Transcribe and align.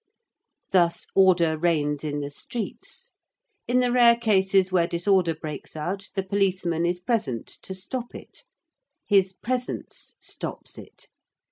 Thus 0.71 1.05
order 1.13 1.59
reigns 1.59 2.03
in 2.03 2.21
the 2.21 2.31
streets: 2.31 3.13
in 3.67 3.81
the 3.81 3.91
rare 3.91 4.15
cases 4.15 4.71
where 4.71 4.87
disorder 4.87 5.35
breaks 5.35 5.75
out 5.75 6.09
the 6.15 6.23
policeman 6.23 6.87
is 6.87 6.99
present 6.99 7.45
to 7.61 7.75
stop 7.75 8.15
it. 8.15 8.43
His 9.05 9.31
presence 9.31 10.15
stops 10.19 10.79
it. 10.79 11.05